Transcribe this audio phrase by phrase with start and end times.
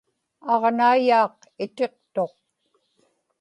[0.51, 2.35] aġnaiyaaq itiqtuq